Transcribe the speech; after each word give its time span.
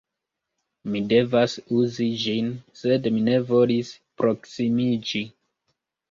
Mi 0.93 0.99
devas 1.09 1.57
uzi 1.81 2.07
ĝin 2.23 2.47
sed 2.79 3.09
mi 3.17 3.21
ne 3.27 3.35
volis 3.51 3.91
proksimiĝi 4.23 5.23